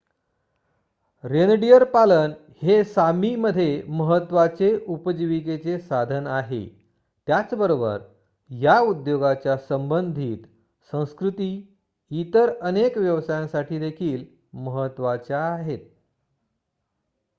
[1.23, 3.65] reindeer पालन हे Sami मध्ये
[3.89, 6.65] महत्त्वाचे उपजीविकेचे साधन आहे
[7.27, 7.99] त्याचबरोबर
[8.49, 10.47] या उद्योगाच्या संबधित
[10.89, 11.51] संस्कृती
[12.11, 14.25] इतर अनेक व्यवसायासाठी देखील
[14.61, 15.85] महत्त्वाच्या आहेत